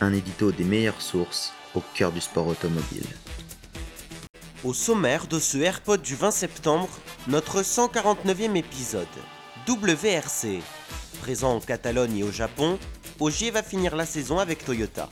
[0.00, 3.06] Un édito des meilleures sources au cœur du sport automobile.
[4.64, 6.88] Au sommaire de ce AirPod du 20 septembre,
[7.28, 9.06] notre 149e épisode.
[9.68, 10.60] WRC.
[11.20, 12.78] Présent en Catalogne et au Japon,
[13.20, 15.08] Ogier va finir la saison avec Toyota.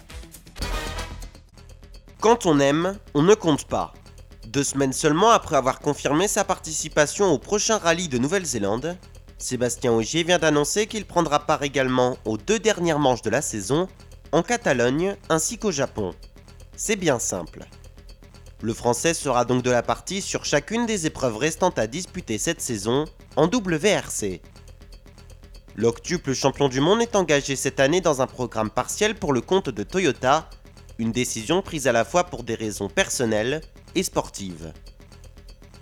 [2.20, 3.92] Quand on aime, on ne compte pas.
[4.48, 8.98] Deux semaines seulement après avoir confirmé sa participation au prochain rallye de Nouvelle-Zélande,
[9.38, 13.88] Sébastien Ogier vient d'annoncer qu'il prendra part également aux deux dernières manches de la saison,
[14.32, 16.14] en Catalogne ainsi qu'au Japon.
[16.76, 17.66] C'est bien simple.
[18.62, 22.60] Le Français sera donc de la partie sur chacune des épreuves restantes à disputer cette
[22.60, 23.04] saison
[23.36, 24.40] en WRC.
[25.76, 29.68] L'octuple champion du monde est engagé cette année dans un programme partiel pour le compte
[29.68, 30.48] de Toyota,
[30.98, 33.62] une décision prise à la fois pour des raisons personnelles
[33.94, 34.72] et sportives.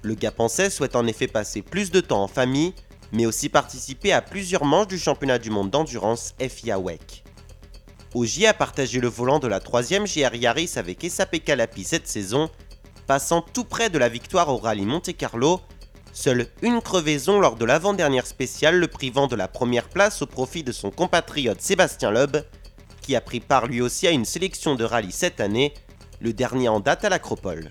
[0.02, 2.74] Le Gapençais souhaite en effet passer plus de temps en famille,
[3.12, 7.24] mais aussi participer à plusieurs manches du championnat du monde d'endurance FIA WEC.
[8.12, 12.50] Ogier a partagé le volant de la troisième GR Yaris avec SAP Calapi cette saison,
[13.06, 15.60] passant tout près de la victoire au rallye Monte Carlo,
[16.12, 20.64] seule une crevaison lors de l'avant-dernière spéciale le privant de la première place au profit
[20.64, 22.38] de son compatriote Sébastien Loeb,
[23.00, 25.72] qui a pris part lui aussi à une sélection de rallye cette année,
[26.20, 27.70] le dernier en date à l'Acropole.